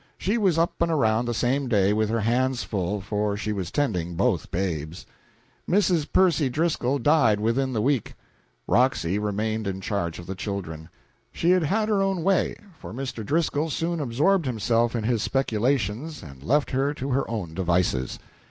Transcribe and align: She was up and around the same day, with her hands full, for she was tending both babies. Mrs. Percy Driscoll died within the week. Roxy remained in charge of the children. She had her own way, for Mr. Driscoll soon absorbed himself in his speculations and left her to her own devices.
She 0.17 0.35
was 0.39 0.57
up 0.57 0.81
and 0.81 0.91
around 0.91 1.27
the 1.27 1.33
same 1.35 1.67
day, 1.67 1.93
with 1.93 2.09
her 2.09 2.21
hands 2.21 2.63
full, 2.63 3.01
for 3.01 3.37
she 3.37 3.53
was 3.53 3.69
tending 3.69 4.15
both 4.15 4.49
babies. 4.49 5.05
Mrs. 5.69 6.11
Percy 6.11 6.49
Driscoll 6.49 6.97
died 6.97 7.39
within 7.39 7.73
the 7.73 7.83
week. 7.83 8.15
Roxy 8.67 9.19
remained 9.19 9.67
in 9.67 9.79
charge 9.79 10.17
of 10.17 10.25
the 10.25 10.33
children. 10.33 10.89
She 11.31 11.51
had 11.51 11.87
her 11.87 12.01
own 12.01 12.23
way, 12.23 12.55
for 12.79 12.93
Mr. 12.93 13.23
Driscoll 13.23 13.69
soon 13.69 13.99
absorbed 13.99 14.47
himself 14.47 14.95
in 14.95 15.03
his 15.03 15.21
speculations 15.21 16.23
and 16.23 16.41
left 16.41 16.71
her 16.71 16.95
to 16.95 17.09
her 17.11 17.29
own 17.29 17.53
devices. 17.53 18.17